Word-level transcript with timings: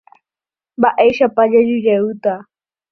Mba'éichapa 0.79 1.41
jajujeýta. 1.51 2.33